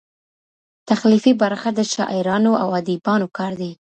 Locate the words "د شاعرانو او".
1.73-2.67